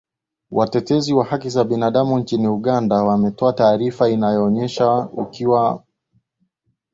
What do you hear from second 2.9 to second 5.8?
wametoa taarifa inaonyesha ukiukwaji